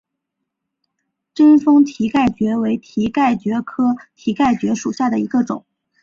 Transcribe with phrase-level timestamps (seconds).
[1.35, 5.63] 贞丰蹄盖蕨为蹄盖蕨科蹄盖蕨属下的一个种。